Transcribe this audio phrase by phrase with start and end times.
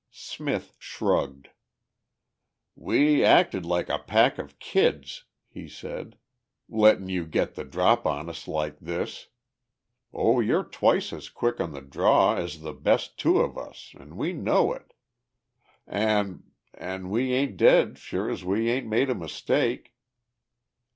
[0.09, 1.49] Smith shrugged.
[2.75, 6.17] "We acted like a pack of kids," he said.
[6.67, 9.27] "Lettin' you get the drop on us like this.
[10.11, 14.17] Oh, you're twice as quick on the draw as the best two of us an'
[14.17, 14.93] we know it.
[15.85, 16.45] An'...
[16.73, 19.93] an' we ain't dead sure as we ain't made a mistake."